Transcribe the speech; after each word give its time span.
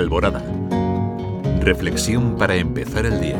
Alborada. 0.00 0.42
Reflexión 1.60 2.36
para 2.36 2.56
empezar 2.56 3.04
el 3.04 3.20
día. 3.20 3.38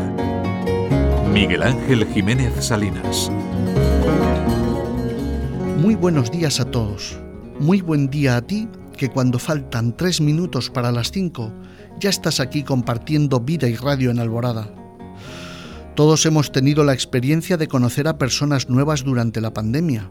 Miguel 1.32 1.62
Ángel 1.62 2.06
Jiménez 2.12 2.52
Salinas. 2.60 3.32
Muy 5.78 5.94
buenos 5.94 6.30
días 6.30 6.60
a 6.60 6.66
todos. 6.66 7.18
Muy 7.58 7.80
buen 7.80 8.10
día 8.10 8.36
a 8.36 8.42
ti, 8.42 8.68
que 8.96 9.08
cuando 9.08 9.38
faltan 9.38 9.96
tres 9.96 10.20
minutos 10.20 10.68
para 10.68 10.92
las 10.92 11.10
cinco, 11.10 11.50
ya 11.98 12.10
estás 12.10 12.40
aquí 12.40 12.62
compartiendo 12.62 13.40
vida 13.40 13.66
y 13.66 13.76
radio 13.76 14.10
en 14.10 14.18
Alborada. 14.18 14.68
Todos 15.94 16.26
hemos 16.26 16.52
tenido 16.52 16.84
la 16.84 16.92
experiencia 16.92 17.56
de 17.56 17.68
conocer 17.68 18.06
a 18.06 18.18
personas 18.18 18.68
nuevas 18.68 19.02
durante 19.02 19.40
la 19.40 19.54
pandemia. 19.54 20.10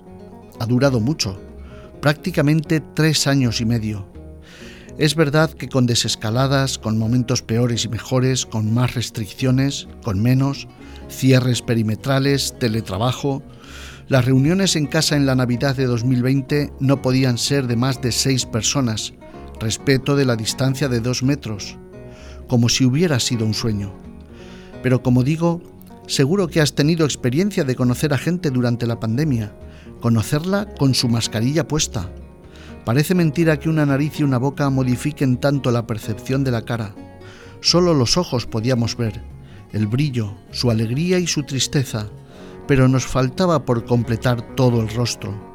Ha 0.60 0.66
durado 0.66 1.00
mucho, 1.00 1.40
prácticamente 2.02 2.82
tres 2.96 3.28
años 3.28 3.62
y 3.62 3.66
medio. 3.66 4.19
Es 5.00 5.16
verdad 5.16 5.52
que 5.52 5.70
con 5.70 5.86
desescaladas, 5.86 6.78
con 6.78 6.98
momentos 6.98 7.42
peores 7.42 7.86
y 7.86 7.88
mejores, 7.88 8.46
con 8.46 8.74
más 8.74 8.96
restricciones, 8.96 9.88
con 10.04 10.22
menos, 10.22 10.68
cierres 11.10 11.62
perimetrales, 11.62 12.60
teletrabajo, 12.60 13.42
las 14.10 14.26
reuniones 14.26 14.76
en 14.76 14.88
casa 14.88 15.16
en 15.16 15.26
la 15.26 15.36
Navidad 15.36 15.78
de 15.78 15.86
2020 15.86 16.74
no 16.82 17.02
podían 17.02 17.38
ser 17.38 17.68
de 17.68 17.78
más 17.78 18.02
de 18.02 18.12
seis 18.12 18.46
personas, 18.46 19.14
respeto 19.62 20.18
de 20.18 20.26
la 20.26 20.36
distancia 20.36 20.90
de 20.90 21.00
dos 21.00 21.24
metros, 21.24 21.78
como 22.50 22.68
si 22.68 22.84
hubiera 22.84 23.22
sido 23.22 23.46
un 23.46 23.54
sueño. 23.54 23.94
Pero 24.84 25.02
como 25.02 25.24
digo, 25.24 25.62
seguro 26.08 26.50
que 26.50 26.60
has 26.60 26.76
tenido 26.76 27.06
experiencia 27.06 27.64
de 27.64 27.78
conocer 27.78 28.14
a 28.14 28.18
gente 28.18 28.52
durante 28.52 28.86
la 28.86 29.00
pandemia, 29.00 29.54
conocerla 30.02 30.68
con 30.78 30.94
su 30.94 31.08
mascarilla 31.08 31.66
puesta. 31.70 32.10
Parece 32.86 33.14
mentira 33.14 33.60
que 33.60 33.70
una 33.70 33.86
nariz 33.86 34.20
y 34.20 34.24
una 34.24 34.38
boca 34.38 34.70
modifiquen 34.70 35.38
tanto 35.38 35.72
la 35.72 35.86
percepción 35.86 36.44
de 36.44 36.52
la 36.52 36.64
cara. 36.64 36.96
Solo 37.62 37.94
los 37.94 38.18
ojos 38.18 38.46
podíamos 38.46 38.96
ver, 38.96 39.22
el 39.72 39.88
brillo, 39.88 40.34
su 40.52 40.72
alegría 40.72 41.20
y 41.20 41.28
su 41.28 41.44
tristeza, 41.44 42.08
pero 42.68 42.88
nos 42.88 43.06
faltaba 43.06 43.66
por 43.66 43.86
completar 43.86 44.56
todo 44.56 44.82
el 44.82 44.90
rostro. 44.90 45.50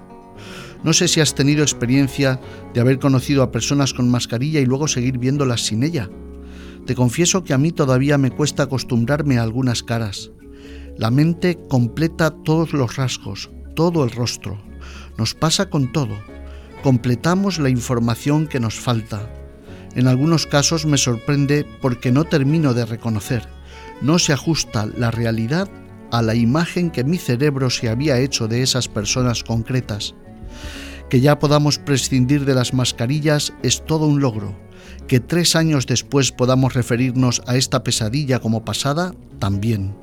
No 0.84 0.92
sé 0.92 1.08
si 1.08 1.20
has 1.20 1.34
tenido 1.34 1.62
experiencia 1.62 2.40
de 2.74 2.80
haber 2.80 2.98
conocido 2.98 3.42
a 3.42 3.50
personas 3.50 3.94
con 3.94 4.10
mascarilla 4.10 4.60
y 4.60 4.66
luego 4.66 4.86
seguir 4.86 5.18
viéndolas 5.18 5.62
sin 5.62 5.82
ella. 5.82 6.10
Te 6.86 6.94
confieso 6.94 7.42
que 7.42 7.54
a 7.54 7.58
mí 7.58 7.72
todavía 7.72 8.18
me 8.18 8.30
cuesta 8.30 8.64
acostumbrarme 8.64 9.38
a 9.38 9.42
algunas 9.42 9.82
caras. 9.82 10.30
La 10.98 11.10
mente 11.10 11.58
completa 11.68 12.30
todos 12.30 12.74
los 12.74 12.96
rasgos, 12.96 13.50
todo 13.74 14.04
el 14.04 14.10
rostro. 14.10 14.62
Nos 15.16 15.34
pasa 15.34 15.70
con 15.70 15.90
todo. 15.90 16.14
Completamos 16.84 17.58
la 17.58 17.70
información 17.70 18.46
que 18.46 18.60
nos 18.60 18.78
falta. 18.78 19.26
En 19.94 20.06
algunos 20.06 20.46
casos 20.46 20.84
me 20.84 20.98
sorprende 20.98 21.64
porque 21.80 22.12
no 22.12 22.24
termino 22.24 22.74
de 22.74 22.84
reconocer. 22.84 23.48
No 24.02 24.18
se 24.18 24.34
ajusta 24.34 24.84
la 24.94 25.10
realidad 25.10 25.70
a 26.10 26.20
la 26.20 26.34
imagen 26.34 26.90
que 26.90 27.02
mi 27.02 27.16
cerebro 27.16 27.70
se 27.70 27.88
había 27.88 28.18
hecho 28.18 28.48
de 28.48 28.60
esas 28.60 28.88
personas 28.88 29.42
concretas. 29.44 30.14
Que 31.08 31.22
ya 31.22 31.38
podamos 31.38 31.78
prescindir 31.78 32.44
de 32.44 32.54
las 32.54 32.74
mascarillas 32.74 33.54
es 33.62 33.86
todo 33.86 34.06
un 34.06 34.20
logro. 34.20 34.54
Que 35.08 35.20
tres 35.20 35.56
años 35.56 35.86
después 35.86 36.32
podamos 36.32 36.74
referirnos 36.74 37.40
a 37.46 37.56
esta 37.56 37.82
pesadilla 37.82 38.40
como 38.40 38.66
pasada, 38.66 39.14
también. 39.38 39.96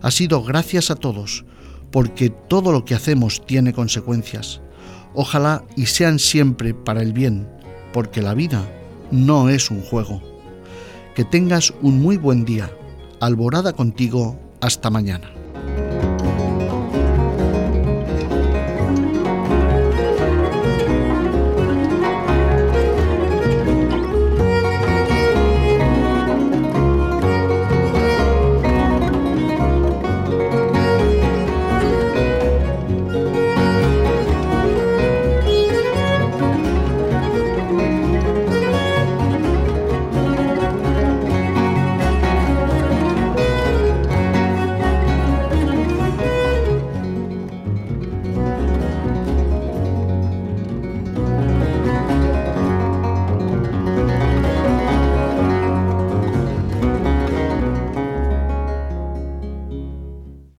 Ha 0.00 0.12
sido 0.12 0.44
gracias 0.44 0.92
a 0.92 0.94
todos, 0.94 1.44
porque 1.90 2.30
todo 2.30 2.70
lo 2.70 2.84
que 2.84 2.94
hacemos 2.94 3.44
tiene 3.44 3.72
consecuencias. 3.72 4.60
Ojalá 5.14 5.64
y 5.76 5.86
sean 5.86 6.18
siempre 6.18 6.74
para 6.74 7.02
el 7.02 7.12
bien, 7.12 7.48
porque 7.92 8.22
la 8.22 8.34
vida 8.34 8.64
no 9.10 9.48
es 9.48 9.70
un 9.70 9.82
juego. 9.82 10.22
Que 11.14 11.24
tengas 11.24 11.74
un 11.82 12.00
muy 12.00 12.16
buen 12.16 12.44
día. 12.44 12.70
Alborada 13.20 13.72
contigo. 13.72 14.38
Hasta 14.60 14.90
mañana. 14.90 15.39